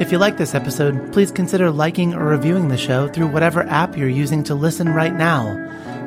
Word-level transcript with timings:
If 0.00 0.10
you 0.10 0.18
like 0.18 0.36
this 0.36 0.54
episode, 0.54 1.12
please 1.12 1.30
consider 1.30 1.70
liking 1.70 2.14
or 2.14 2.24
reviewing 2.24 2.68
the 2.68 2.78
show 2.78 3.08
through 3.08 3.28
whatever 3.28 3.62
app 3.64 3.96
you're 3.96 4.08
using 4.08 4.42
to 4.44 4.54
listen 4.54 4.88
right 4.88 5.14
now. 5.14 5.54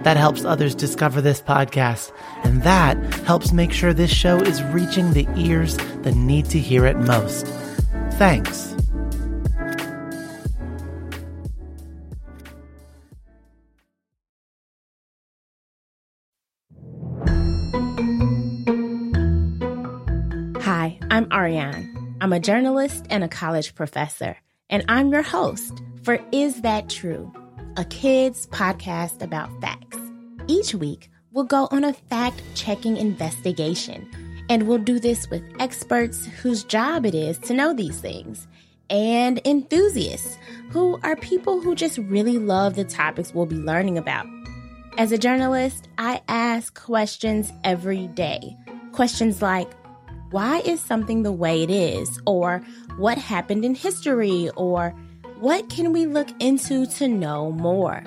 That 0.03 0.17
helps 0.17 0.43
others 0.43 0.75
discover 0.75 1.21
this 1.21 1.41
podcast, 1.41 2.11
and 2.43 2.61
that 2.63 2.97
helps 3.23 3.53
make 3.53 3.71
sure 3.71 3.93
this 3.93 4.11
show 4.11 4.37
is 4.39 4.61
reaching 4.63 5.13
the 5.13 5.27
ears 5.35 5.77
that 5.77 6.15
need 6.15 6.45
to 6.47 6.59
hear 6.59 6.85
it 6.85 6.97
most. 6.97 7.47
Thanks. 8.13 8.75
I'm 22.25 22.33
a 22.33 22.39
journalist 22.39 23.05
and 23.11 23.23
a 23.23 23.27
college 23.27 23.75
professor, 23.75 24.35
and 24.67 24.83
I'm 24.87 25.11
your 25.11 25.21
host 25.21 25.83
for 26.01 26.19
Is 26.31 26.63
That 26.63 26.89
True? 26.89 27.31
A 27.77 27.85
kids 27.85 28.47
podcast 28.47 29.21
about 29.21 29.51
facts. 29.61 29.99
Each 30.47 30.73
week, 30.73 31.11
we'll 31.33 31.43
go 31.43 31.67
on 31.69 31.83
a 31.83 31.93
fact 31.93 32.41
checking 32.55 32.97
investigation, 32.97 34.09
and 34.49 34.67
we'll 34.67 34.79
do 34.79 34.99
this 34.99 35.29
with 35.29 35.43
experts 35.59 36.25
whose 36.25 36.63
job 36.63 37.05
it 37.05 37.13
is 37.13 37.37
to 37.37 37.53
know 37.53 37.75
these 37.75 37.99
things, 37.99 38.47
and 38.89 39.39
enthusiasts 39.45 40.39
who 40.71 40.99
are 41.03 41.17
people 41.17 41.61
who 41.61 41.75
just 41.75 41.99
really 41.99 42.39
love 42.39 42.73
the 42.73 42.85
topics 42.85 43.35
we'll 43.35 43.45
be 43.45 43.55
learning 43.55 43.99
about. 43.99 44.25
As 44.97 45.11
a 45.11 45.19
journalist, 45.19 45.89
I 45.99 46.23
ask 46.27 46.73
questions 46.73 47.53
every 47.63 48.07
day. 48.07 48.57
Questions 48.93 49.43
like, 49.43 49.69
why 50.35 50.59
is 50.65 50.81
something 50.81 51.23
the 51.23 51.31
way 51.31 51.63
it 51.63 51.69
is? 51.69 52.19
Or 52.25 52.61
what 52.97 53.17
happened 53.17 53.63
in 53.63 53.73
history? 53.73 54.49
Or 54.57 54.89
what 55.39 55.69
can 55.69 55.93
we 55.93 56.05
look 56.05 56.27
into 56.41 56.85
to 56.97 57.07
know 57.07 57.53
more? 57.53 58.03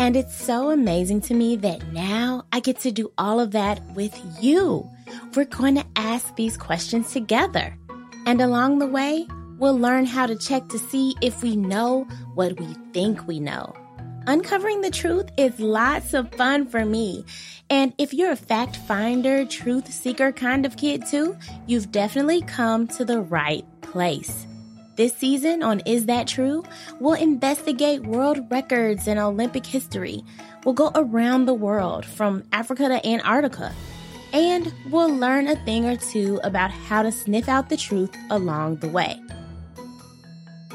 And 0.00 0.16
it's 0.16 0.34
so 0.34 0.70
amazing 0.70 1.20
to 1.28 1.34
me 1.34 1.54
that 1.56 1.92
now 1.92 2.46
I 2.50 2.60
get 2.60 2.80
to 2.80 2.90
do 2.90 3.12
all 3.18 3.40
of 3.40 3.50
that 3.50 3.84
with 3.90 4.18
you. 4.40 4.88
We're 5.34 5.44
going 5.44 5.74
to 5.74 5.84
ask 5.96 6.34
these 6.34 6.56
questions 6.56 7.12
together. 7.12 7.76
And 8.24 8.40
along 8.40 8.78
the 8.78 8.86
way, 8.86 9.28
we'll 9.58 9.78
learn 9.78 10.06
how 10.06 10.24
to 10.24 10.34
check 10.34 10.68
to 10.70 10.78
see 10.78 11.14
if 11.20 11.42
we 11.42 11.56
know 11.56 12.04
what 12.36 12.58
we 12.58 12.68
think 12.94 13.28
we 13.28 13.38
know. 13.38 13.74
Uncovering 14.28 14.80
the 14.80 14.90
truth 14.90 15.30
is 15.36 15.60
lots 15.60 16.12
of 16.12 16.32
fun 16.34 16.66
for 16.66 16.84
me. 16.84 17.24
And 17.70 17.92
if 17.96 18.12
you're 18.12 18.32
a 18.32 18.36
fact 18.36 18.76
finder, 18.76 19.44
truth 19.44 19.92
seeker 19.92 20.32
kind 20.32 20.66
of 20.66 20.76
kid 20.76 21.06
too, 21.06 21.36
you've 21.68 21.92
definitely 21.92 22.42
come 22.42 22.88
to 22.88 23.04
the 23.04 23.20
right 23.20 23.64
place. 23.82 24.46
This 24.96 25.14
season 25.14 25.62
on 25.62 25.78
Is 25.86 26.06
That 26.06 26.26
True? 26.26 26.64
We'll 26.98 27.14
investigate 27.14 28.02
world 28.02 28.50
records 28.50 29.06
in 29.06 29.16
Olympic 29.16 29.64
history. 29.64 30.24
We'll 30.64 30.74
go 30.74 30.90
around 30.96 31.44
the 31.44 31.54
world 31.54 32.04
from 32.04 32.42
Africa 32.52 32.88
to 32.88 33.06
Antarctica. 33.06 33.72
And 34.32 34.74
we'll 34.90 35.14
learn 35.14 35.46
a 35.46 35.56
thing 35.64 35.84
or 35.86 35.96
two 35.96 36.40
about 36.42 36.72
how 36.72 37.04
to 37.04 37.12
sniff 37.12 37.48
out 37.48 37.68
the 37.68 37.76
truth 37.76 38.16
along 38.30 38.76
the 38.76 38.88
way. 38.88 39.20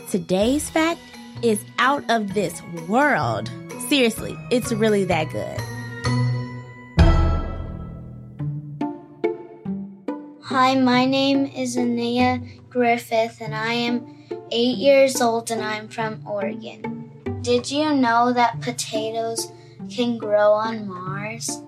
Today's 0.09 0.70
fact 0.70 1.01
is 1.44 1.63
out 1.79 2.03
of 2.09 2.34
this 2.34 2.62
world. 2.88 3.52
Seriously, 3.90 4.38
it's 4.50 4.72
really 4.72 5.06
that 5.06 5.29
good. 5.31 5.59
Hi, 10.44 10.75
my 10.75 11.06
name 11.06 11.46
is 11.46 11.78
Anea 11.78 12.41
Griffith, 12.69 13.41
and 13.41 13.56
I 13.56 13.74
am 13.74 14.25
eight 14.52 14.78
years 14.78 15.22
old, 15.22 15.50
and 15.50 15.62
I'm 15.62 15.88
from 15.88 16.22
Oregon. 16.28 17.09
Did 17.41 17.72
you 17.72 17.94
know 17.94 18.34
that 18.34 18.62
potatoes 18.62 19.52
can 19.90 20.18
grow 20.18 20.52
on 20.52 20.88
Mars? 20.88 21.62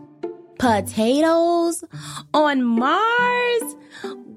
Potatoes 0.60 1.84
on 2.34 2.64
Mars? 2.64 3.76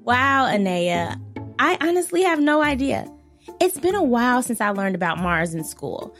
Wow, 0.03 0.47
Anea. 0.47 1.19
I 1.59 1.77
honestly 1.81 2.23
have 2.23 2.39
no 2.39 2.63
idea. 2.63 3.11
It's 3.59 3.79
been 3.79 3.95
a 3.95 4.03
while 4.03 4.41
since 4.41 4.61
I 4.61 4.69
learned 4.69 4.95
about 4.95 5.19
Mars 5.19 5.53
in 5.53 5.63
school. 5.63 6.15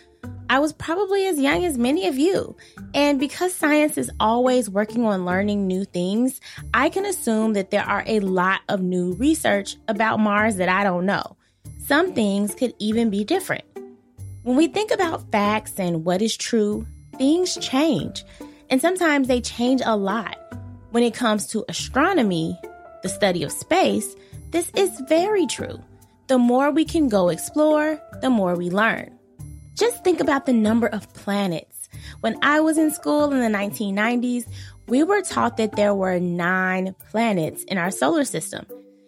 I 0.50 0.60
was 0.60 0.72
probably 0.72 1.26
as 1.28 1.40
young 1.40 1.66
as 1.66 1.78
many 1.78 2.08
of 2.08 2.18
you. 2.18 2.56
And 2.94 3.20
because 3.20 3.54
science 3.54 3.98
is 3.98 4.10
always 4.20 4.70
working 4.70 5.06
on 5.06 5.26
learning 5.26 5.68
new 5.68 5.84
things, 5.84 6.40
I 6.74 6.90
can 6.90 7.06
assume 7.06 7.54
that 7.54 7.70
there 7.70 7.84
are 7.84 8.04
a 8.08 8.22
lot 8.22 8.62
of 8.70 8.82
new 8.82 9.14
research 9.14 9.76
about 9.88 10.20
Mars 10.20 10.56
that 10.56 10.70
I 10.70 10.84
don't 10.84 11.06
know. 11.06 11.36
Some 11.80 12.14
things 12.14 12.56
could 12.56 12.74
even 12.80 13.10
be 13.10 13.24
different. 13.24 13.66
When 14.44 14.56
we 14.56 14.68
think 14.68 14.92
about 14.92 15.30
facts 15.32 15.74
and 15.78 16.06
what 16.06 16.22
is 16.22 16.38
true, 16.38 16.88
things 17.18 17.58
change. 17.58 18.24
And 18.70 18.80
sometimes 18.80 19.28
they 19.28 19.42
change 19.42 19.82
a 19.84 19.98
lot. 19.98 20.38
When 20.92 21.04
it 21.04 21.14
comes 21.14 21.48
to 21.48 21.66
astronomy, 21.68 22.58
the 23.04 23.10
study 23.10 23.44
of 23.44 23.52
space, 23.52 24.16
this 24.52 24.72
is 24.76 25.02
very 25.10 25.46
true. 25.46 25.80
The 26.28 26.38
more 26.38 26.72
we 26.72 26.84
can 26.84 27.08
go 27.08 27.30
explore, 27.30 28.02
the 28.22 28.30
more 28.30 28.56
we 28.56 28.70
learn. 28.70 29.18
Just 29.76 30.04
think 30.04 30.20
about 30.20 30.46
the 30.46 30.54
number 30.54 30.88
of 30.88 31.14
planets. 31.14 31.88
When 32.20 32.38
I 32.42 32.60
was 32.60 32.78
in 32.78 32.92
school 32.92 33.32
in 33.32 33.40
the 33.40 33.58
1990s, 33.58 34.46
we 34.88 35.04
were 35.04 35.22
taught 35.22 35.56
that 35.58 35.78
there 35.78 35.96
were 35.96 36.20
nine 36.20 36.96
planets 37.12 37.64
in 37.64 37.78
our 37.78 37.92
solar 37.92 38.26
system. 38.26 38.66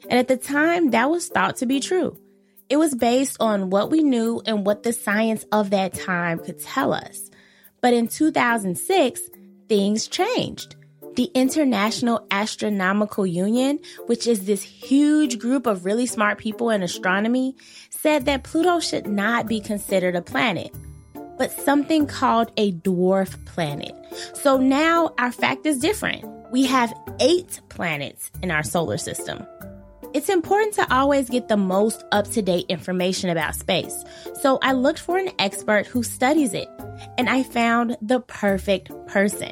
And 0.09 0.17
at 0.17 0.29
the 0.29 0.37
time, 0.37 0.91
that 0.91 1.09
was 1.09 1.27
thought 1.27 1.57
to 1.57 1.65
be 1.65 1.81
true. 1.81 2.17
It 2.69 2.77
was 2.77 2.95
based 2.95 3.35
on 3.41 3.69
what 3.69 3.91
we 3.91 4.01
knew 4.01 4.41
and 4.45 4.65
what 4.65 4.83
the 4.83 4.93
science 4.93 5.43
of 5.51 5.71
that 5.71 5.93
time 5.93 6.39
could 6.39 6.59
tell 6.59 6.93
us. 6.93 7.29
But 7.81 7.93
in 7.93 8.07
2006, 8.07 9.21
things 9.67 10.07
changed. 10.07 10.75
The 11.15 11.29
International 11.33 12.25
Astronomical 12.31 13.25
Union, 13.25 13.79
which 14.05 14.25
is 14.25 14.45
this 14.45 14.61
huge 14.61 15.37
group 15.37 15.67
of 15.67 15.83
really 15.83 16.05
smart 16.05 16.37
people 16.37 16.69
in 16.69 16.81
astronomy, 16.81 17.55
said 17.89 18.25
that 18.25 18.43
Pluto 18.43 18.79
should 18.79 19.07
not 19.07 19.47
be 19.47 19.59
considered 19.59 20.15
a 20.15 20.21
planet, 20.21 20.73
but 21.37 21.51
something 21.51 22.07
called 22.07 22.51
a 22.55 22.71
dwarf 22.71 23.43
planet. 23.45 23.93
So 24.33 24.57
now 24.57 25.13
our 25.17 25.31
fact 25.31 25.65
is 25.65 25.79
different. 25.79 26.23
We 26.51 26.65
have 26.65 26.93
eight 27.19 27.59
planets 27.69 28.31
in 28.41 28.49
our 28.49 28.63
solar 28.63 28.97
system. 28.97 29.45
It's 30.13 30.29
important 30.29 30.73
to 30.75 30.91
always 30.91 31.29
get 31.29 31.49
the 31.49 31.57
most 31.57 32.03
up 32.11 32.27
to 32.31 32.41
date 32.41 32.65
information 32.69 33.29
about 33.29 33.55
space. 33.55 34.03
So 34.41 34.57
I 34.63 34.71
looked 34.71 34.99
for 34.99 35.17
an 35.17 35.29
expert 35.37 35.85
who 35.85 36.01
studies 36.01 36.53
it, 36.53 36.67
and 37.17 37.29
I 37.29 37.43
found 37.43 37.97
the 38.01 38.19
perfect 38.21 38.89
person. 39.07 39.51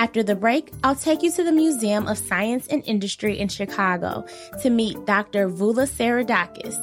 After 0.00 0.22
the 0.22 0.34
break, 0.34 0.72
I'll 0.82 0.96
take 0.96 1.22
you 1.22 1.30
to 1.32 1.44
the 1.44 1.52
Museum 1.52 2.08
of 2.08 2.16
Science 2.16 2.66
and 2.68 2.82
Industry 2.86 3.38
in 3.38 3.48
Chicago 3.48 4.24
to 4.62 4.70
meet 4.70 5.04
Dr. 5.04 5.50
Voula 5.50 5.86
Saridakis. 5.86 6.74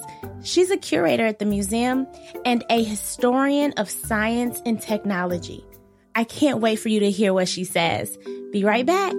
She's 0.45 0.69
a 0.69 0.77
curator 0.77 1.25
at 1.25 1.39
the 1.39 1.45
museum 1.45 2.05
and 2.45 2.63
a 2.69 2.83
historian 2.83 3.71
of 3.71 3.89
science 3.89 4.61
and 4.67 4.79
technology. 4.79 5.65
I 6.13 6.25
can't 6.25 6.59
wait 6.59 6.75
for 6.75 6.89
you 6.89 6.99
to 6.99 7.09
hear 7.09 7.33
what 7.33 7.47
she 7.47 7.63
says. 7.63 8.15
Be 8.51 8.63
right 8.63 8.85
back. 8.85 9.15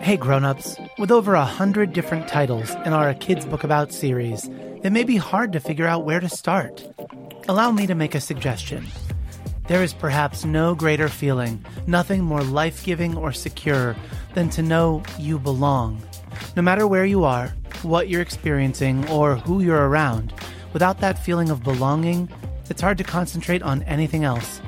Hey 0.00 0.18
grown-ups, 0.18 0.76
with 0.98 1.10
over 1.10 1.32
a 1.32 1.46
hundred 1.46 1.94
different 1.94 2.28
titles 2.28 2.70
in 2.84 2.92
our 2.92 3.14
Kids 3.14 3.46
Book 3.46 3.64
About 3.64 3.90
series, 3.90 4.50
it 4.82 4.90
may 4.90 5.04
be 5.04 5.16
hard 5.16 5.54
to 5.54 5.60
figure 5.60 5.86
out 5.86 6.04
where 6.04 6.20
to 6.20 6.28
start. 6.28 6.86
Allow 7.48 7.72
me 7.72 7.88
to 7.88 7.96
make 7.96 8.14
a 8.14 8.20
suggestion. 8.20 8.86
There 9.66 9.82
is 9.82 9.92
perhaps 9.92 10.44
no 10.44 10.76
greater 10.76 11.08
feeling, 11.08 11.64
nothing 11.88 12.22
more 12.22 12.42
life 12.42 12.84
giving 12.84 13.16
or 13.16 13.32
secure 13.32 13.96
than 14.34 14.48
to 14.50 14.62
know 14.62 15.02
you 15.18 15.40
belong. 15.40 16.00
No 16.54 16.62
matter 16.62 16.86
where 16.86 17.04
you 17.04 17.24
are, 17.24 17.48
what 17.82 18.08
you're 18.08 18.22
experiencing, 18.22 19.08
or 19.08 19.34
who 19.34 19.60
you're 19.60 19.88
around, 19.88 20.32
without 20.72 21.00
that 21.00 21.18
feeling 21.18 21.50
of 21.50 21.64
belonging, 21.64 22.28
it's 22.70 22.80
hard 22.80 22.98
to 22.98 23.04
concentrate 23.04 23.62
on 23.62 23.82
anything 23.82 24.22
else. 24.22 24.60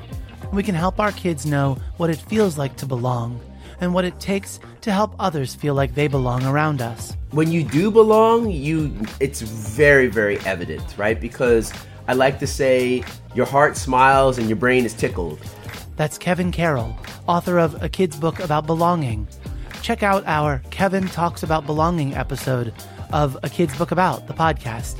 We 0.51 0.61
can 0.61 0.75
help 0.75 0.99
our 0.99 1.13
kids 1.13 1.45
know 1.45 1.77
what 1.95 2.09
it 2.09 2.17
feels 2.17 2.57
like 2.57 2.75
to 2.77 2.85
belong 2.85 3.39
and 3.79 3.93
what 3.93 4.05
it 4.05 4.19
takes 4.19 4.59
to 4.81 4.91
help 4.91 5.15
others 5.17 5.55
feel 5.55 5.75
like 5.75 5.95
they 5.95 6.07
belong 6.07 6.45
around 6.45 6.81
us. 6.81 7.15
When 7.31 7.51
you 7.51 7.63
do 7.63 7.89
belong, 7.89 8.51
you 8.51 8.95
it's 9.19 9.41
very 9.41 10.07
very 10.07 10.39
evident, 10.41 10.83
right? 10.97 11.19
Because 11.19 11.73
I 12.07 12.13
like 12.13 12.39
to 12.39 12.47
say 12.47 13.03
your 13.33 13.45
heart 13.45 13.77
smiles 13.77 14.37
and 14.37 14.47
your 14.47 14.57
brain 14.57 14.85
is 14.85 14.93
tickled. 14.93 15.39
That's 15.95 16.17
Kevin 16.17 16.51
Carroll, 16.51 16.95
author 17.27 17.57
of 17.57 17.81
A 17.81 17.89
Kid's 17.89 18.17
Book 18.17 18.39
About 18.39 18.67
Belonging. 18.67 19.27
Check 19.81 20.03
out 20.03 20.23
our 20.25 20.61
Kevin 20.71 21.07
Talks 21.07 21.43
About 21.43 21.65
Belonging 21.65 22.13
episode 22.15 22.73
of 23.13 23.37
A 23.43 23.49
Kid's 23.49 23.77
Book 23.77 23.91
About, 23.91 24.27
the 24.27 24.33
podcast. 24.33 24.97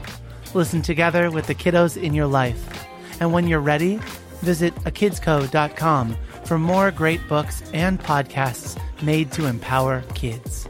Listen 0.54 0.82
together 0.82 1.32
with 1.32 1.48
the 1.48 1.56
kiddos 1.56 2.02
in 2.02 2.14
your 2.14 2.28
life. 2.28 2.86
And 3.20 3.34
when 3.34 3.48
you're 3.48 3.60
ready, 3.60 4.00
visit 4.42 4.74
akidsco.com 4.86 6.18
for 6.46 6.58
more 6.60 6.92
great 6.92 7.28
books 7.28 7.64
and 7.74 8.00
podcasts 8.00 8.80
made 9.02 9.32
to 9.34 9.48
empower 9.48 10.02
kids. 10.14 10.68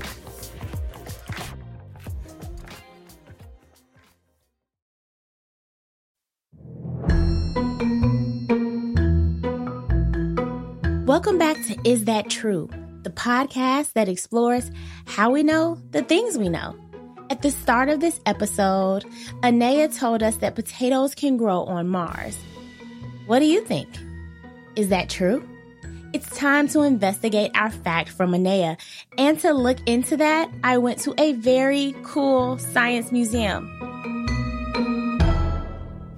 Welcome 11.25 11.39
back 11.39 11.65
to 11.65 11.89
Is 11.89 12.05
That 12.05 12.29
True? 12.29 12.69
The 13.01 13.09
podcast 13.09 13.93
that 13.93 14.07
explores 14.07 14.69
how 15.07 15.31
we 15.31 15.41
know 15.41 15.81
the 15.89 16.03
things 16.03 16.37
we 16.37 16.49
know. 16.49 16.75
At 17.31 17.41
the 17.41 17.49
start 17.49 17.89
of 17.89 17.99
this 17.99 18.19
episode, 18.27 19.05
Anea 19.41 19.87
told 19.87 20.21
us 20.21 20.35
that 20.35 20.53
potatoes 20.53 21.15
can 21.15 21.35
grow 21.35 21.63
on 21.63 21.87
Mars. 21.87 22.37
What 23.25 23.39
do 23.39 23.45
you 23.45 23.65
think? 23.65 23.89
Is 24.75 24.89
that 24.89 25.09
true? 25.09 25.43
It's 26.13 26.29
time 26.37 26.67
to 26.67 26.81
investigate 26.81 27.49
our 27.55 27.71
fact 27.71 28.09
from 28.09 28.35
Anea. 28.35 28.77
And 29.17 29.39
to 29.39 29.51
look 29.51 29.79
into 29.87 30.17
that, 30.17 30.51
I 30.63 30.77
went 30.77 30.99
to 30.99 31.15
a 31.19 31.33
very 31.33 31.95
cool 32.03 32.59
science 32.59 33.11
museum. 33.11 33.65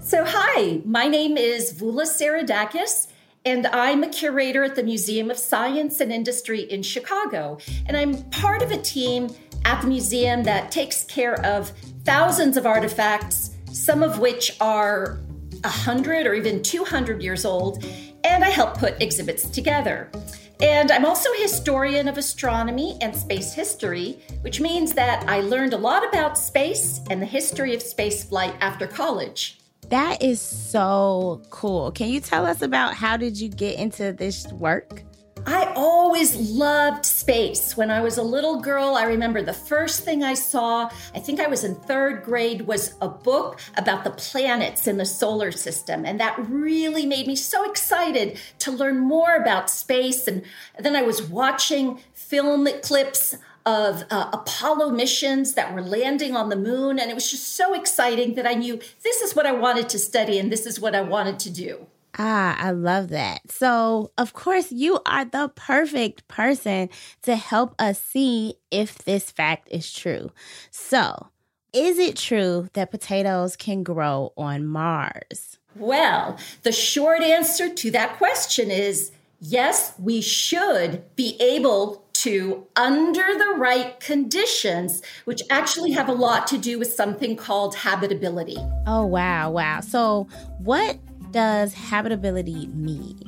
So, 0.01 0.25
hi, 0.27 0.81
my 0.83 1.07
name 1.07 1.37
is 1.37 1.73
Voula 1.73 2.03
Saridakis, 2.03 3.07
and 3.47 3.65
I'm 3.67 4.03
a 4.03 4.09
curator 4.09 4.65
at 4.65 4.75
the 4.75 4.83
Museum 4.83 5.31
of 5.31 5.37
Science 5.37 6.01
and 6.01 6.11
Industry 6.11 6.63
in 6.63 6.83
Chicago. 6.83 7.59
And 7.85 7.95
I'm 7.95 8.21
part 8.23 8.61
of 8.61 8.71
a 8.71 8.77
team 8.77 9.29
at 9.63 9.81
the 9.81 9.87
museum 9.87 10.43
that 10.43 10.69
takes 10.69 11.05
care 11.05 11.39
of 11.45 11.71
thousands 12.03 12.57
of 12.57 12.65
artifacts, 12.65 13.51
some 13.71 14.03
of 14.03 14.19
which 14.19 14.57
are 14.59 15.19
100 15.61 16.27
or 16.27 16.33
even 16.33 16.61
200 16.61 17.23
years 17.23 17.45
old, 17.45 17.85
and 18.25 18.43
I 18.43 18.49
help 18.49 18.77
put 18.77 19.01
exhibits 19.01 19.47
together. 19.49 20.11
And 20.59 20.91
I'm 20.91 21.05
also 21.05 21.31
a 21.31 21.41
historian 21.41 22.09
of 22.09 22.17
astronomy 22.17 22.97
and 22.99 23.15
space 23.15 23.53
history, 23.53 24.19
which 24.41 24.59
means 24.59 24.91
that 24.93 25.23
I 25.29 25.39
learned 25.39 25.71
a 25.71 25.77
lot 25.77 26.05
about 26.05 26.37
space 26.37 26.99
and 27.09 27.21
the 27.21 27.25
history 27.25 27.73
of 27.73 27.81
space 27.81 28.25
flight 28.25 28.55
after 28.59 28.87
college. 28.87 29.57
That 29.89 30.21
is 30.21 30.41
so 30.41 31.41
cool. 31.49 31.91
Can 31.91 32.09
you 32.09 32.19
tell 32.19 32.45
us 32.45 32.61
about 32.61 32.93
how 32.93 33.15
did 33.15 33.39
you 33.39 33.47
get 33.47 33.79
into 33.79 34.11
this 34.11 34.47
work? 34.51 35.03
I 35.45 35.71
always 35.77 36.35
loved 36.35 37.05
space. 37.05 37.77
When 37.77 37.89
I 37.89 38.01
was 38.01 38.17
a 38.17 38.23
little 38.23 38.59
girl, 38.59 38.95
I 38.95 39.03
remember 39.03 39.41
the 39.41 39.53
first 39.53 40.03
thing 40.03 40.21
I 40.21 40.33
saw, 40.33 40.89
I 41.15 41.19
think 41.19 41.39
I 41.39 41.47
was 41.47 41.63
in 41.63 41.75
third 41.75 42.23
grade, 42.23 42.63
was 42.63 42.95
a 42.99 43.07
book 43.07 43.61
about 43.77 44.03
the 44.03 44.11
planets 44.11 44.87
in 44.87 44.97
the 44.97 45.05
solar 45.05 45.53
system. 45.53 46.05
And 46.05 46.19
that 46.19 46.37
really 46.49 47.05
made 47.05 47.27
me 47.27 47.37
so 47.37 47.69
excited 47.69 48.37
to 48.59 48.71
learn 48.71 48.99
more 48.99 49.35
about 49.35 49.69
space. 49.69 50.27
And 50.27 50.43
then 50.77 50.97
I 50.97 51.03
was 51.03 51.21
watching 51.21 52.01
film 52.13 52.67
clips 52.81 53.37
of 53.67 54.05
uh, 54.09 54.29
Apollo 54.31 54.91
missions 54.91 55.55
that 55.55 55.75
were 55.75 55.81
landing 55.81 56.37
on 56.37 56.47
the 56.47 56.55
moon. 56.55 56.97
And 56.97 57.11
it 57.11 57.13
was 57.13 57.29
just 57.29 57.55
so 57.55 57.73
exciting 57.73 58.35
that 58.35 58.47
I 58.47 58.53
knew 58.53 58.79
this 59.03 59.21
is 59.21 59.35
what 59.35 59.45
I 59.45 59.51
wanted 59.51 59.89
to 59.89 59.99
study 59.99 60.39
and 60.39 60.49
this 60.49 60.65
is 60.65 60.79
what 60.79 60.95
I 60.95 61.01
wanted 61.01 61.37
to 61.39 61.49
do. 61.49 61.85
Ah, 62.17 62.57
I 62.57 62.71
love 62.71 63.09
that. 63.09 63.51
So, 63.51 64.11
of 64.17 64.33
course, 64.33 64.71
you 64.71 64.99
are 65.05 65.25
the 65.25 65.51
perfect 65.53 66.27
person 66.29 66.89
to 67.23 67.35
help 67.35 67.75
us 67.77 68.01
see 68.01 68.55
if 68.71 68.99
this 68.99 69.29
fact 69.29 69.67
is 69.69 69.91
true. 69.91 70.31
So, 70.71 71.27
is 71.73 71.99
it 71.99 72.15
true 72.15 72.69
that 72.73 72.89
potatoes 72.89 73.57
can 73.57 73.83
grow 73.83 74.31
on 74.37 74.65
Mars? 74.65 75.59
Well, 75.75 76.37
the 76.63 76.71
short 76.71 77.21
answer 77.21 77.71
to 77.71 77.91
that 77.91 78.17
question 78.17 78.71
is 78.71 79.11
yes, 79.39 79.93
we 79.99 80.21
should 80.21 81.03
be 81.15 81.37
able 81.39 82.06
to, 82.21 82.65
under 82.75 83.25
the 83.37 83.55
right 83.57 83.99
conditions, 83.99 85.01
which 85.25 85.41
actually 85.49 85.91
have 85.91 86.09
a 86.09 86.13
lot 86.13 86.47
to 86.47 86.57
do 86.57 86.79
with 86.79 86.91
something 86.91 87.35
called 87.35 87.75
habitability. 87.75 88.57
Oh, 88.87 89.05
wow, 89.05 89.51
wow. 89.51 89.81
So, 89.81 90.27
what 90.57 90.97
does 91.31 91.73
habitability 91.73 92.67
mean? 92.67 93.21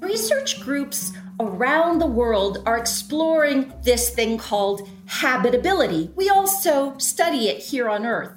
Research 0.00 0.60
groups 0.60 1.12
around 1.40 1.98
the 1.98 2.06
world 2.06 2.62
are 2.66 2.76
exploring 2.76 3.72
this 3.82 4.10
thing 4.10 4.36
called 4.36 4.88
habitability. 5.06 6.10
We 6.14 6.28
also 6.28 6.98
study 6.98 7.48
it 7.48 7.58
here 7.62 7.88
on 7.88 8.04
Earth. 8.04 8.32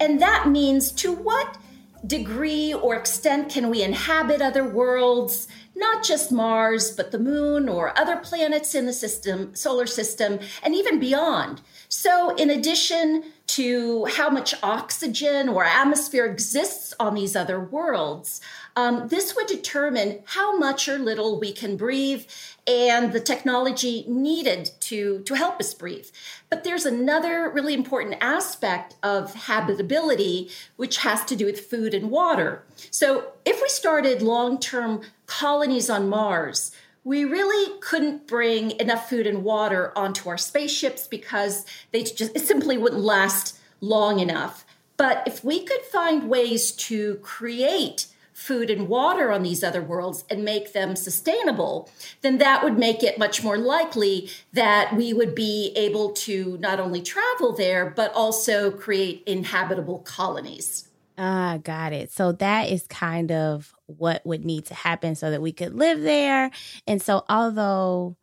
And 0.00 0.20
that 0.22 0.48
means 0.48 0.92
to 0.92 1.12
what 1.12 1.58
degree 2.06 2.72
or 2.72 2.96
extent 2.96 3.50
can 3.50 3.68
we 3.68 3.82
inhabit 3.82 4.40
other 4.40 4.64
worlds, 4.64 5.48
not 5.80 6.04
just 6.04 6.30
Mars, 6.30 6.90
but 6.90 7.10
the 7.10 7.18
moon 7.18 7.68
or 7.68 7.98
other 7.98 8.16
planets 8.16 8.74
in 8.74 8.86
the 8.86 8.92
system, 8.92 9.54
solar 9.54 9.86
system, 9.86 10.38
and 10.62 10.74
even 10.74 11.00
beyond. 11.00 11.62
So, 11.88 12.34
in 12.36 12.50
addition 12.50 13.24
to 13.48 14.04
how 14.04 14.30
much 14.30 14.54
oxygen 14.62 15.48
or 15.48 15.64
atmosphere 15.64 16.26
exists 16.26 16.94
on 17.00 17.14
these 17.14 17.34
other 17.34 17.58
worlds, 17.58 18.40
um, 18.76 19.08
this 19.08 19.34
would 19.34 19.48
determine 19.48 20.20
how 20.24 20.56
much 20.56 20.88
or 20.88 20.98
little 20.98 21.40
we 21.40 21.52
can 21.52 21.76
breathe 21.76 22.24
and 22.66 23.12
the 23.12 23.20
technology 23.20 24.04
needed 24.06 24.70
to, 24.80 25.20
to 25.24 25.34
help 25.34 25.58
us 25.58 25.74
breathe. 25.74 26.06
But 26.48 26.62
there's 26.62 26.86
another 26.86 27.50
really 27.50 27.74
important 27.74 28.16
aspect 28.20 28.94
of 29.02 29.34
habitability, 29.34 30.50
which 30.76 30.98
has 30.98 31.24
to 31.24 31.34
do 31.34 31.46
with 31.46 31.66
food 31.66 31.94
and 31.94 32.10
water. 32.10 32.62
So, 32.90 33.32
if 33.44 33.60
we 33.60 33.68
started 33.68 34.22
long 34.22 34.60
term 34.60 35.00
colonies 35.30 35.88
on 35.88 36.08
Mars, 36.08 36.72
we 37.04 37.24
really 37.24 37.78
couldn't 37.78 38.26
bring 38.26 38.72
enough 38.80 39.08
food 39.08 39.28
and 39.28 39.44
water 39.44 39.96
onto 39.96 40.28
our 40.28 40.36
spaceships 40.36 41.06
because 41.06 41.64
they 41.92 42.02
just 42.02 42.36
simply 42.40 42.76
wouldn't 42.76 43.00
last 43.00 43.56
long 43.80 44.18
enough. 44.18 44.66
But 44.96 45.22
if 45.26 45.44
we 45.44 45.64
could 45.64 45.82
find 45.82 46.28
ways 46.28 46.72
to 46.72 47.14
create 47.22 48.08
food 48.34 48.70
and 48.70 48.88
water 48.88 49.30
on 49.30 49.44
these 49.44 49.62
other 49.62 49.80
worlds 49.80 50.24
and 50.28 50.44
make 50.44 50.72
them 50.72 50.96
sustainable, 50.96 51.88
then 52.22 52.38
that 52.38 52.64
would 52.64 52.76
make 52.76 53.04
it 53.04 53.18
much 53.18 53.42
more 53.44 53.56
likely 53.56 54.28
that 54.52 54.96
we 54.96 55.12
would 55.12 55.34
be 55.34 55.72
able 55.76 56.10
to 56.10 56.58
not 56.60 56.80
only 56.80 57.00
travel 57.00 57.52
there, 57.52 57.88
but 57.88 58.12
also 58.14 58.70
create 58.70 59.22
inhabitable 59.26 60.00
colonies. 60.00 60.89
Ah, 61.22 61.58
got 61.62 61.92
it. 61.92 62.10
So 62.10 62.32
that 62.32 62.70
is 62.70 62.86
kind 62.86 63.30
of 63.30 63.74
what 63.84 64.24
would 64.24 64.42
need 64.42 64.64
to 64.66 64.74
happen 64.74 65.14
so 65.14 65.30
that 65.30 65.42
we 65.42 65.52
could 65.52 65.74
live 65.74 66.00
there. 66.00 66.50
And 66.86 67.02
so, 67.02 67.26
although 67.28 68.16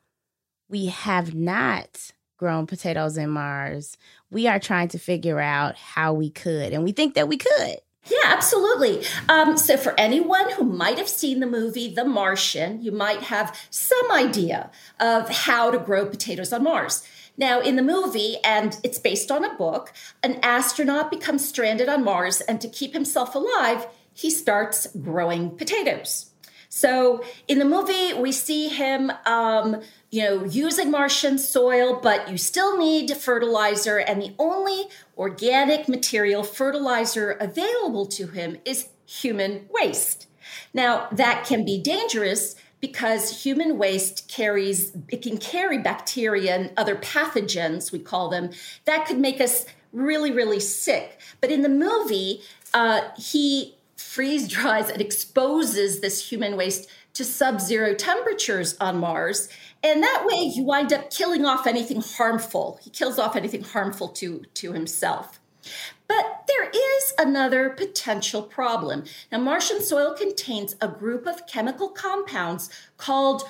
we 0.67 0.87
have 0.87 1.35
not 1.35 2.11
grown 2.37 2.65
potatoes 2.65 3.15
in 3.15 3.29
Mars, 3.29 3.97
we 4.31 4.47
are 4.47 4.59
trying 4.59 4.87
to 4.89 4.97
figure 4.97 5.39
out 5.39 5.75
how 5.75 6.13
we 6.13 6.31
could. 6.31 6.73
And 6.73 6.83
we 6.83 6.91
think 6.91 7.13
that 7.13 7.27
we 7.27 7.37
could. 7.37 7.75
Yeah, 8.09 8.17
absolutely. 8.25 9.05
Um, 9.29 9.57
so, 9.57 9.77
for 9.77 9.93
anyone 9.99 10.49
who 10.53 10.63
might 10.63 10.97
have 10.97 11.09
seen 11.09 11.39
the 11.39 11.45
movie 11.45 11.93
The 11.93 12.03
Martian, 12.03 12.81
you 12.81 12.91
might 12.91 13.21
have 13.21 13.55
some 13.69 14.11
idea 14.11 14.71
of 14.99 15.29
how 15.29 15.69
to 15.69 15.77
grow 15.77 16.07
potatoes 16.07 16.51
on 16.51 16.63
Mars. 16.63 17.03
Now, 17.38 17.62
in 17.62 17.75
the 17.75 17.84
movie, 17.84 18.38
and 18.44 18.79
it's 18.84 18.98
based 18.98 19.32
on 19.32 19.46
a 19.46 19.53
book, 19.53 19.94
an 20.24 20.39
astronaut 20.41 21.12
becomes 21.12 21.48
stranded 21.48 21.88
on 21.88 22.03
Mars, 22.03 22.41
and 22.41 22.60
to 22.62 22.67
keep 22.67 22.94
himself 22.94 23.36
alive, 23.36 23.88
he 24.13 24.32
starts 24.32 24.88
growing 25.01 25.51
potatoes. 25.56 26.32
So 26.70 27.24
in 27.48 27.60
the 27.60 27.65
movie, 27.65 28.13
we 28.13 28.32
see 28.32 28.67
him, 28.67 29.12
um, 29.25 29.82
you 30.10 30.24
know, 30.24 30.44
using 30.46 30.91
Martian 30.91 31.38
soil, 31.38 32.00
but 32.01 32.29
you 32.29 32.38
still 32.38 32.77
need 32.77 33.15
fertilizer, 33.15 33.98
and 33.98 34.22
the 34.22 34.34
only 34.39 34.86
organic 35.17 35.88
material 35.88 36.44
fertilizer 36.44 37.32
available 37.32 38.06
to 38.08 38.27
him 38.27 38.58
is 38.65 38.89
human 39.06 39.67
waste. 39.72 40.27
Now, 40.74 41.08
that 41.12 41.46
can 41.46 41.63
be 41.63 41.79
dangerous 41.82 42.56
because 42.79 43.43
human 43.43 43.77
waste 43.77 44.27
carries 44.27 44.91
it 45.10 45.22
can 45.22 45.38
carry 45.38 45.77
bacteria 45.77 46.55
and 46.55 46.72
other 46.77 46.96
pathogens 46.96 47.91
we 47.91 48.00
call 48.00 48.29
them 48.29 48.50
that 48.86 49.05
could 49.05 49.19
make 49.19 49.41
us 49.41 49.65
really 49.93 50.31
really 50.31 50.60
sick. 50.60 51.19
But 51.41 51.51
in 51.51 51.62
the 51.62 51.69
movie 51.69 52.41
uh, 52.74 53.01
he 53.17 53.75
freeze 53.96 54.48
dries 54.48 54.89
and 54.89 55.01
exposes 55.01 56.01
this 56.01 56.29
human 56.29 56.55
waste 56.55 56.89
to 57.13 57.24
sub-zero 57.24 57.96
temperatures 57.96 58.77
on 58.79 59.00
mars 59.00 59.50
and 59.84 60.03
that 60.03 60.25
way 60.25 60.51
you 60.55 60.63
wind 60.63 60.91
up 60.91 61.10
killing 61.12 61.46
off 61.46 61.67
anything 61.67 62.01
harmful. 62.01 62.79
He 62.81 62.89
kills 62.89 63.19
off 63.19 63.36
anything 63.36 63.63
harmful 63.63 64.10
to 64.10 64.43
to 64.55 64.74
himself. 64.74 65.39
But 66.07 66.37
another 67.17 67.69
potential 67.69 68.41
problem. 68.41 69.03
Now, 69.31 69.39
Martian 69.39 69.81
soil 69.81 70.13
contains 70.13 70.75
a 70.81 70.87
group 70.87 71.25
of 71.25 71.47
chemical 71.47 71.89
compounds 71.89 72.69
called 72.97 73.43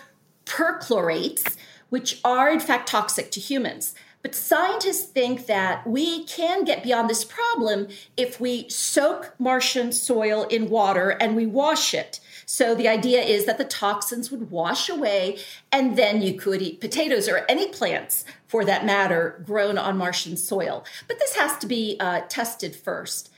perchlorates, 0.46 1.56
which 1.90 2.20
are 2.24 2.50
in 2.50 2.60
fact 2.60 2.90
toxic 2.90 3.32
to 3.32 3.40
humans. 3.40 3.94
But 4.24 4.36
scientists 4.36 5.06
think 5.06 5.46
that 5.46 5.88
we 5.88 6.26
can 6.26 6.64
get 6.64 6.84
beyond 6.84 7.10
this 7.10 7.24
problem 7.24 7.88
if 8.18 8.42
we 8.42 8.68
soak 8.68 9.34
Martian 9.40 9.92
soil 9.92 10.44
in 10.44 10.70
water 10.70 11.12
and 11.12 11.36
we 11.36 11.46
wash 11.46 11.94
it. 11.94 12.20
So 12.46 12.74
the 12.74 12.88
idea 12.88 13.22
is 13.22 13.46
that 13.46 13.58
the 13.58 13.66
toxins 13.66 14.32
would 14.32 14.50
wash 14.50 14.90
away 14.90 15.38
and 15.72 15.98
then 15.98 16.22
you 16.22 16.34
could 16.34 16.62
eat 16.62 16.82
potatoes 16.82 17.30
or 17.30 17.46
any 17.48 17.68
plants 17.68 18.26
for 18.48 18.66
that 18.66 18.86
matter 18.86 19.44
grown 19.46 19.78
on 19.78 19.98
Martian 19.98 20.36
soil. 20.36 20.84
But 21.08 21.20
this 21.20 21.36
has 21.36 21.58
to 21.60 21.68
be 21.68 21.98
uh, 22.00 22.22
tested 22.28 22.76
first. 22.76 23.32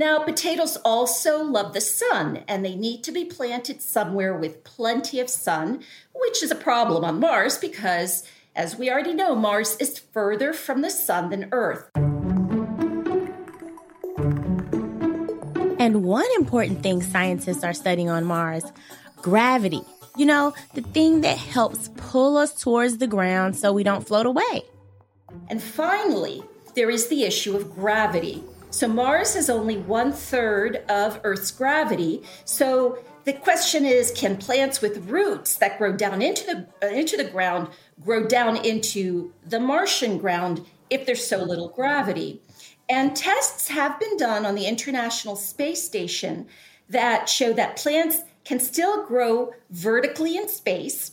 Now, 0.00 0.20
potatoes 0.20 0.78
also 0.78 1.44
love 1.44 1.74
the 1.74 1.80
sun 1.82 2.42
and 2.48 2.64
they 2.64 2.74
need 2.74 3.04
to 3.04 3.12
be 3.12 3.26
planted 3.26 3.82
somewhere 3.82 4.34
with 4.34 4.64
plenty 4.64 5.20
of 5.20 5.28
sun, 5.28 5.84
which 6.14 6.42
is 6.42 6.50
a 6.50 6.54
problem 6.54 7.04
on 7.04 7.20
Mars 7.20 7.58
because, 7.58 8.22
as 8.56 8.76
we 8.76 8.90
already 8.90 9.12
know, 9.12 9.34
Mars 9.34 9.76
is 9.76 9.98
further 9.98 10.54
from 10.54 10.80
the 10.80 10.88
sun 10.88 11.28
than 11.28 11.50
Earth. 11.52 11.90
And 15.78 16.02
one 16.02 16.24
important 16.34 16.82
thing 16.82 17.02
scientists 17.02 17.62
are 17.62 17.74
studying 17.74 18.08
on 18.08 18.24
Mars 18.24 18.64
gravity. 19.16 19.82
You 20.16 20.24
know, 20.24 20.54
the 20.72 20.80
thing 20.80 21.20
that 21.20 21.36
helps 21.36 21.90
pull 21.98 22.38
us 22.38 22.54
towards 22.54 22.96
the 22.96 23.06
ground 23.06 23.54
so 23.54 23.70
we 23.70 23.82
don't 23.82 24.08
float 24.08 24.24
away. 24.24 24.62
And 25.50 25.62
finally, 25.62 26.42
there 26.74 26.88
is 26.88 27.08
the 27.08 27.24
issue 27.24 27.54
of 27.54 27.74
gravity. 27.74 28.42
So 28.70 28.86
Mars 28.86 29.34
has 29.34 29.50
only 29.50 29.76
one 29.76 30.12
third 30.12 30.76
of 30.88 31.20
Earth's 31.24 31.50
gravity. 31.50 32.22
So 32.44 32.98
the 33.24 33.32
question 33.32 33.84
is 33.84 34.12
can 34.12 34.36
plants 34.36 34.80
with 34.80 35.08
roots 35.08 35.56
that 35.56 35.76
grow 35.76 35.92
down 35.92 36.22
into 36.22 36.46
the, 36.46 36.86
uh, 36.86 36.90
into 36.90 37.16
the 37.16 37.24
ground 37.24 37.68
grow 38.00 38.26
down 38.26 38.56
into 38.64 39.32
the 39.46 39.60
Martian 39.60 40.18
ground 40.18 40.64
if 40.88 41.04
there's 41.04 41.26
so 41.26 41.38
little 41.42 41.68
gravity? 41.68 42.40
And 42.88 43.14
tests 43.14 43.68
have 43.68 44.00
been 44.00 44.16
done 44.16 44.46
on 44.46 44.54
the 44.54 44.66
International 44.66 45.36
Space 45.36 45.82
Station 45.82 46.46
that 46.88 47.28
show 47.28 47.52
that 47.52 47.76
plants 47.76 48.22
can 48.44 48.58
still 48.58 49.06
grow 49.06 49.52
vertically 49.70 50.36
in 50.36 50.48
space. 50.48 51.12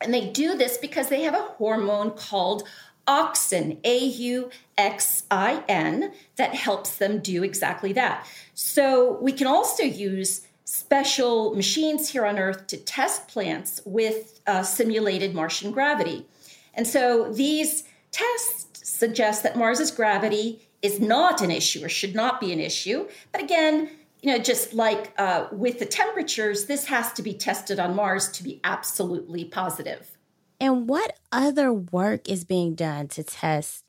And 0.00 0.12
they 0.12 0.30
do 0.30 0.56
this 0.56 0.76
because 0.76 1.08
they 1.08 1.22
have 1.22 1.34
a 1.34 1.42
hormone 1.56 2.12
called 2.12 2.64
auxin, 3.08 3.78
A 3.84 3.98
U 3.98 4.50
X 4.76 5.24
I 5.30 5.64
N, 5.68 6.12
that 6.36 6.54
helps 6.54 6.96
them 6.96 7.18
do 7.20 7.42
exactly 7.42 7.92
that. 7.94 8.26
So 8.54 9.18
we 9.20 9.32
can 9.32 9.46
also 9.46 9.82
use 9.82 10.46
special 10.64 11.54
machines 11.54 12.10
here 12.10 12.26
on 12.26 12.38
Earth 12.38 12.66
to 12.66 12.76
test 12.76 13.26
plants 13.26 13.80
with 13.86 14.40
uh, 14.46 14.62
simulated 14.62 15.34
Martian 15.34 15.72
gravity. 15.72 16.26
And 16.74 16.86
so 16.86 17.32
these 17.32 17.84
tests 18.12 18.88
suggest 18.88 19.42
that 19.42 19.56
Mars's 19.56 19.90
gravity 19.90 20.60
is 20.82 21.00
not 21.00 21.40
an 21.40 21.50
issue 21.50 21.84
or 21.84 21.88
should 21.88 22.14
not 22.14 22.40
be 22.40 22.52
an 22.52 22.60
issue. 22.60 23.08
But 23.32 23.42
again, 23.42 23.90
you 24.20 24.32
know, 24.32 24.38
just 24.38 24.74
like 24.74 25.12
uh, 25.16 25.46
with 25.52 25.78
the 25.78 25.86
temperatures, 25.86 26.66
this 26.66 26.86
has 26.86 27.12
to 27.14 27.22
be 27.22 27.32
tested 27.32 27.78
on 27.80 27.96
Mars 27.96 28.28
to 28.32 28.42
be 28.44 28.60
absolutely 28.62 29.44
positive. 29.44 30.17
And 30.60 30.88
what 30.88 31.16
other 31.30 31.72
work 31.72 32.28
is 32.28 32.44
being 32.44 32.74
done 32.74 33.08
to 33.08 33.22
test 33.22 33.84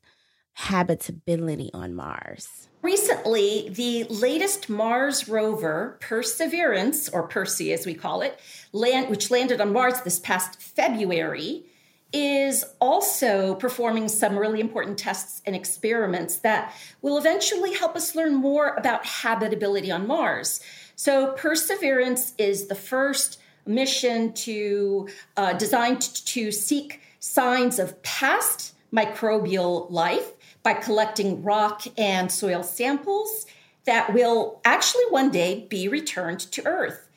habitability 0.54 1.70
on 1.74 1.94
Mars? 1.94 2.68
Recently, 2.82 3.68
the 3.70 4.04
latest 4.04 4.70
Mars 4.70 5.28
rover, 5.28 5.98
Perseverance, 6.00 7.08
or 7.08 7.26
Percy 7.26 7.72
as 7.72 7.84
we 7.84 7.94
call 7.94 8.22
it, 8.22 8.38
land, 8.72 9.10
which 9.10 9.30
landed 9.30 9.60
on 9.60 9.72
Mars 9.72 10.00
this 10.02 10.18
past 10.18 10.60
February, 10.62 11.64
is 12.12 12.64
also 12.80 13.54
performing 13.56 14.08
some 14.08 14.36
really 14.36 14.60
important 14.60 14.98
tests 14.98 15.42
and 15.46 15.54
experiments 15.54 16.36
that 16.38 16.74
will 17.02 17.18
eventually 17.18 17.74
help 17.74 17.94
us 17.94 18.14
learn 18.14 18.34
more 18.34 18.74
about 18.76 19.06
habitability 19.06 19.90
on 19.90 20.06
Mars. 20.06 20.60
So, 20.96 21.32
Perseverance 21.32 22.34
is 22.38 22.66
the 22.66 22.74
first 22.74 23.39
mission 23.66 24.32
to 24.32 25.08
uh, 25.36 25.52
designed 25.54 26.00
to 26.00 26.50
seek 26.50 27.00
signs 27.18 27.78
of 27.78 28.02
past 28.02 28.74
microbial 28.92 29.90
life 29.90 30.32
by 30.62 30.74
collecting 30.74 31.42
rock 31.42 31.84
and 31.96 32.30
soil 32.30 32.62
samples 32.62 33.46
that 33.84 34.12
will 34.12 34.60
actually 34.64 35.04
one 35.10 35.30
day 35.30 35.66
be 35.68 35.88
returned 35.88 36.40
to 36.40 36.66
Earth. 36.66 37.08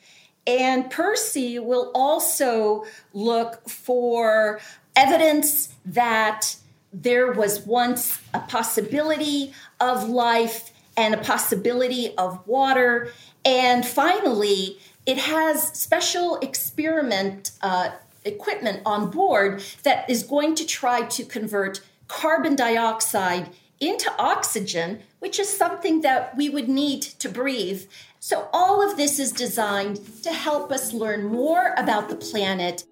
And 0.46 0.90
Percy 0.90 1.58
will 1.58 1.90
also 1.94 2.84
look 3.12 3.68
for 3.68 4.60
evidence 4.96 5.74
that 5.84 6.56
there 6.92 7.32
was 7.32 7.60
once 7.60 8.20
a 8.32 8.40
possibility 8.40 9.52
of 9.80 10.08
life 10.08 10.70
and 10.96 11.14
a 11.14 11.18
possibility 11.18 12.16
of 12.16 12.46
water. 12.46 13.10
And 13.44 13.84
finally, 13.84 14.78
it 15.06 15.18
has 15.18 15.62
special 15.62 16.36
experiment 16.36 17.52
uh, 17.60 17.90
equipment 18.24 18.80
on 18.86 19.10
board 19.10 19.62
that 19.82 20.08
is 20.08 20.22
going 20.22 20.54
to 20.54 20.66
try 20.66 21.02
to 21.02 21.24
convert 21.24 21.82
carbon 22.08 22.56
dioxide 22.56 23.50
into 23.80 24.10
oxygen, 24.18 25.00
which 25.18 25.38
is 25.38 25.48
something 25.48 26.00
that 26.00 26.36
we 26.36 26.48
would 26.48 26.68
need 26.68 27.02
to 27.02 27.28
breathe. 27.28 27.84
So, 28.20 28.48
all 28.52 28.88
of 28.88 28.96
this 28.96 29.18
is 29.18 29.32
designed 29.32 30.00
to 30.22 30.32
help 30.32 30.72
us 30.72 30.94
learn 30.94 31.24
more 31.24 31.74
about 31.76 32.08
the 32.08 32.16
planet 32.16 32.84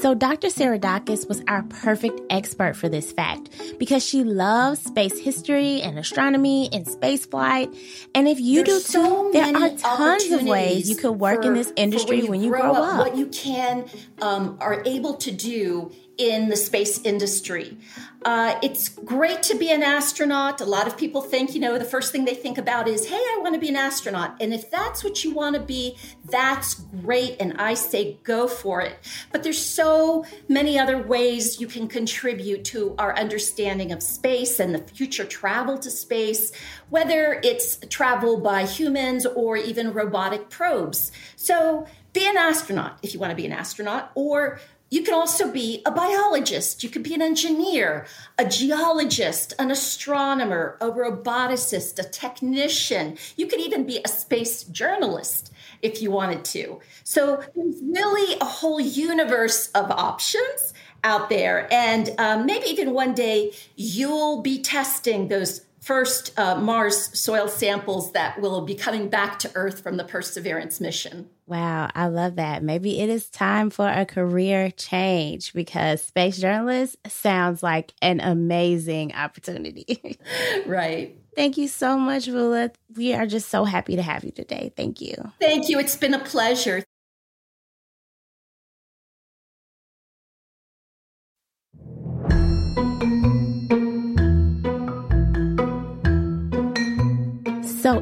So, 0.00 0.14
Dr. 0.14 0.46
Saridakis 0.46 1.28
was 1.28 1.42
our 1.48 1.64
perfect 1.64 2.20
expert 2.30 2.76
for 2.76 2.88
this 2.88 3.10
fact 3.10 3.50
because 3.78 4.04
she 4.06 4.22
loves 4.22 4.80
space 4.80 5.18
history 5.18 5.82
and 5.82 5.98
astronomy 5.98 6.68
and 6.72 6.86
space 6.86 7.26
flight. 7.26 7.68
And 8.14 8.28
if 8.28 8.38
you 8.38 8.62
There's 8.62 8.84
do 8.84 8.92
so 8.92 9.24
too, 9.24 9.32
there 9.32 9.56
are 9.56 9.70
tons 9.70 10.30
of 10.30 10.44
ways 10.44 10.88
you 10.88 10.94
could 10.94 11.12
work 11.12 11.42
for- 11.42 11.48
in 11.48 11.54
this 11.54 11.72
industry 11.74 12.22
when 12.22 12.40
you 12.40 12.50
grow, 12.50 12.74
up. 12.74 12.98
What 12.98 13.16
you 13.16 13.26
can 13.26 13.86
um, 14.22 14.56
are 14.60 14.82
able 14.86 15.14
to 15.14 15.32
do 15.32 15.90
in 16.18 16.48
the 16.48 16.56
space 16.56 17.00
industry. 17.02 17.78
Uh, 18.24 18.58
it's 18.62 18.88
great 18.88 19.44
to 19.44 19.56
be 19.56 19.70
an 19.70 19.84
astronaut. 19.84 20.60
A 20.60 20.64
lot 20.64 20.88
of 20.88 20.96
people 20.96 21.22
think, 21.22 21.54
you 21.54 21.60
know, 21.60 21.78
the 21.78 21.84
first 21.84 22.10
thing 22.10 22.24
they 22.24 22.34
think 22.34 22.58
about 22.58 22.88
is, 22.88 23.06
hey, 23.06 23.14
I 23.14 23.38
want 23.40 23.54
to 23.54 23.60
be 23.60 23.68
an 23.68 23.76
astronaut. 23.76 24.36
And 24.40 24.52
if 24.52 24.68
that's 24.68 25.04
what 25.04 25.22
you 25.22 25.32
want 25.32 25.54
to 25.54 25.62
be, 25.62 25.96
that's 26.24 26.74
great. 26.74 27.36
And 27.38 27.54
I 27.58 27.74
say 27.74 28.18
go 28.24 28.48
for 28.48 28.80
it. 28.80 28.96
But 29.30 29.44
there's 29.44 29.64
so 29.64 30.24
many 30.48 30.76
other 30.78 31.00
ways 31.00 31.60
you 31.60 31.68
can 31.68 31.86
contribute 31.86 32.64
to 32.66 32.96
our 32.98 33.16
understanding 33.16 33.92
of 33.92 34.02
space 34.02 34.58
and 34.58 34.74
the 34.74 34.80
future 34.80 35.24
travel 35.24 35.78
to 35.78 35.90
space, 35.90 36.50
whether 36.90 37.40
it's 37.44 37.76
travel 37.88 38.40
by 38.40 38.66
humans 38.66 39.24
or 39.26 39.56
even 39.56 39.92
robotic 39.92 40.50
probes. 40.50 41.12
So 41.36 41.86
be 42.12 42.26
an 42.26 42.36
astronaut 42.36 42.98
if 43.02 43.14
you 43.14 43.20
want 43.20 43.30
to 43.30 43.36
be 43.36 43.46
an 43.46 43.52
astronaut, 43.52 44.10
or 44.16 44.58
you 44.90 45.02
can 45.02 45.14
also 45.14 45.50
be 45.50 45.82
a 45.84 45.90
biologist. 45.90 46.82
You 46.82 46.90
could 46.90 47.02
be 47.02 47.14
an 47.14 47.22
engineer, 47.22 48.06
a 48.38 48.46
geologist, 48.46 49.52
an 49.58 49.70
astronomer, 49.70 50.78
a 50.80 50.86
roboticist, 50.90 51.98
a 51.98 52.08
technician. 52.08 53.18
You 53.36 53.46
could 53.46 53.60
even 53.60 53.84
be 53.84 54.00
a 54.04 54.08
space 54.08 54.64
journalist 54.64 55.52
if 55.82 56.02
you 56.02 56.10
wanted 56.10 56.44
to. 56.46 56.80
So 57.04 57.44
there's 57.54 57.82
really 57.82 58.38
a 58.40 58.44
whole 58.44 58.80
universe 58.80 59.68
of 59.72 59.90
options 59.90 60.72
out 61.04 61.28
there. 61.28 61.68
And 61.72 62.10
um, 62.18 62.46
maybe 62.46 62.66
even 62.66 62.92
one 62.92 63.14
day 63.14 63.52
you'll 63.76 64.42
be 64.42 64.60
testing 64.60 65.28
those 65.28 65.60
first 65.88 66.38
uh, 66.38 66.54
Mars 66.54 67.18
soil 67.18 67.48
samples 67.48 68.12
that 68.12 68.38
will 68.42 68.60
be 68.60 68.74
coming 68.74 69.08
back 69.08 69.38
to 69.38 69.50
Earth 69.54 69.82
from 69.82 69.96
the 69.96 70.04
Perseverance 70.04 70.82
mission. 70.82 71.30
Wow, 71.46 71.88
I 71.94 72.08
love 72.08 72.36
that. 72.36 72.62
Maybe 72.62 73.00
it 73.00 73.08
is 73.08 73.30
time 73.30 73.70
for 73.70 73.88
a 73.88 74.04
career 74.04 74.70
change 74.70 75.54
because 75.54 76.02
space 76.02 76.36
journalist 76.36 76.98
sounds 77.06 77.62
like 77.62 77.94
an 78.02 78.20
amazing 78.20 79.14
opportunity. 79.14 80.18
Right. 80.66 81.16
Thank 81.34 81.56
you 81.56 81.68
so 81.68 81.96
much, 81.96 82.26
Voula. 82.26 82.74
We 82.94 83.14
are 83.14 83.26
just 83.26 83.48
so 83.48 83.64
happy 83.64 83.96
to 83.96 84.02
have 84.02 84.24
you 84.24 84.32
today. 84.32 84.72
Thank 84.76 85.00
you. 85.00 85.14
Thank 85.40 85.68
you. 85.68 85.78
It's 85.78 85.96
been 85.96 86.12
a 86.12 86.18
pleasure. 86.18 86.84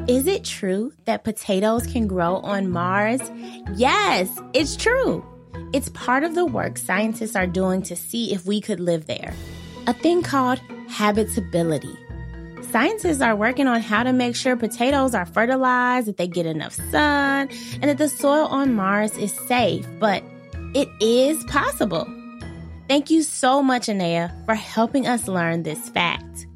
Is 0.07 0.25
it 0.25 0.45
true 0.45 0.93
that 1.03 1.25
potatoes 1.25 1.85
can 1.85 2.07
grow 2.07 2.37
on 2.37 2.69
Mars? 2.69 3.19
Yes, 3.75 4.29
it's 4.53 4.77
true. 4.77 5.25
It's 5.73 5.89
part 5.89 6.23
of 6.23 6.33
the 6.33 6.45
work 6.45 6.77
scientists 6.77 7.35
are 7.35 7.45
doing 7.45 7.81
to 7.83 7.95
see 7.97 8.33
if 8.33 8.45
we 8.45 8.61
could 8.61 8.79
live 8.79 9.07
there. 9.07 9.33
A 9.85 9.91
thing 9.91 10.23
called 10.23 10.61
habitability. 10.87 11.93
Scientists 12.71 13.19
are 13.19 13.35
working 13.35 13.67
on 13.67 13.81
how 13.81 14.03
to 14.03 14.13
make 14.13 14.37
sure 14.37 14.55
potatoes 14.55 15.13
are 15.13 15.25
fertilized, 15.25 16.07
that 16.07 16.15
they 16.15 16.27
get 16.27 16.45
enough 16.45 16.75
sun, 16.89 17.49
and 17.81 17.83
that 17.83 17.97
the 17.97 18.07
soil 18.07 18.45
on 18.47 18.75
Mars 18.75 19.17
is 19.17 19.33
safe, 19.33 19.85
but 19.99 20.23
it 20.73 20.87
is 21.01 21.43
possible. 21.45 22.07
Thank 22.87 23.09
you 23.09 23.23
so 23.23 23.61
much, 23.61 23.89
Anea, 23.89 24.33
for 24.45 24.55
helping 24.55 25.05
us 25.05 25.27
learn 25.27 25.63
this 25.63 25.89
fact. 25.89 26.47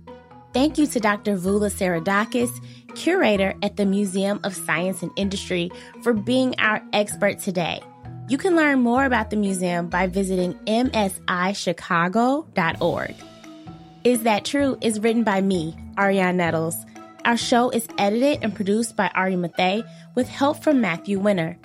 Thank 0.53 0.77
you 0.77 0.85
to 0.87 0.99
Dr. 0.99 1.37
Voula 1.37 1.71
Saridakis, 1.71 2.51
curator 2.95 3.53
at 3.61 3.77
the 3.77 3.85
Museum 3.85 4.39
of 4.43 4.55
Science 4.55 5.01
and 5.01 5.11
Industry, 5.15 5.71
for 6.03 6.13
being 6.13 6.55
our 6.59 6.81
expert 6.93 7.39
today. 7.39 7.81
You 8.27 8.37
can 8.37 8.55
learn 8.55 8.79
more 8.79 9.05
about 9.05 9.29
the 9.29 9.35
museum 9.35 9.89
by 9.89 10.07
visiting 10.07 10.53
msichicago.org. 10.65 13.15
Is 14.03 14.23
That 14.23 14.45
True 14.45 14.77
is 14.81 14.99
written 14.99 15.23
by 15.23 15.41
me, 15.41 15.75
Ariane 15.97 16.37
Nettles. 16.37 16.75
Our 17.25 17.37
show 17.37 17.69
is 17.69 17.87
edited 17.97 18.43
and 18.43 18.55
produced 18.55 18.95
by 18.95 19.11
Ari 19.13 19.35
Mathay 19.35 19.87
with 20.15 20.27
help 20.27 20.63
from 20.63 20.81
Matthew 20.81 21.19
Winter. 21.19 21.57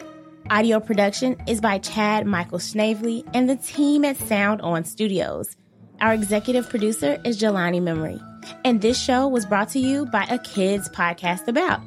Audio 0.51 0.81
production 0.81 1.37
is 1.47 1.61
by 1.61 1.79
Chad 1.79 2.27
Michael 2.27 2.59
Snavely 2.59 3.25
and 3.33 3.49
the 3.49 3.57
team 3.57 4.05
at 4.05 4.17
Sound 4.17 4.61
On 4.61 4.85
Studios. 4.85 5.57
Our 6.01 6.13
executive 6.13 6.69
producer 6.69 7.19
is 7.25 7.41
Jelani 7.41 7.83
Memory. 7.83 8.21
And 8.65 8.81
this 8.81 9.01
show 9.01 9.29
was 9.29 9.47
brought 9.47 9.69
to 9.71 9.79
you 9.79 10.07
by 10.07 10.25
a 10.25 10.39
kids 10.39 10.89
podcast 10.89 11.47
about. 11.49 11.81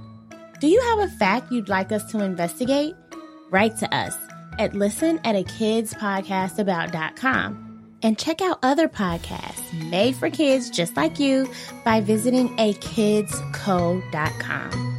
Do 0.60 0.68
you 0.68 0.82
have 0.82 1.00
a 1.00 1.08
fact 1.08 1.52
you'd 1.52 1.70
like 1.70 1.92
us 1.92 2.12
to 2.12 2.24
investigate? 2.24 2.96
Write 3.50 3.78
to 3.78 3.92
us 3.96 4.16
at 4.58 4.76
listen 4.76 5.20
at 5.24 5.36
a 5.36 5.44
kidspodcastabout.com 5.44 7.70
and 8.02 8.18
check 8.18 8.42
out 8.42 8.58
other 8.64 8.88
podcasts 8.88 9.90
made 9.90 10.16
for 10.16 10.30
kids 10.30 10.70
just 10.70 10.96
like 10.96 11.20
you 11.20 11.50
by 11.84 12.00
visiting 12.02 12.58
a 12.60 12.74
kids 12.74 13.34
akidsco.com. 13.34 14.99